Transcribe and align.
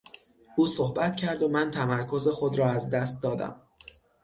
او 0.55 0.67
صحبت 0.67 1.15
کرد 1.15 1.43
و 1.43 1.47
من 1.47 1.71
تمرکز 1.71 2.27
خود 2.27 2.57
را 2.59 2.69
از 2.69 2.89
دست 2.89 3.23
دادم. 3.23 3.61